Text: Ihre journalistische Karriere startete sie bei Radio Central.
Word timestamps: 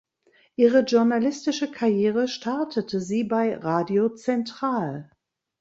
Ihre 0.55 0.79
journalistische 0.79 1.69
Karriere 1.69 2.27
startete 2.27 2.99
sie 2.99 3.23
bei 3.23 3.55
Radio 3.57 4.09
Central. 4.09 5.11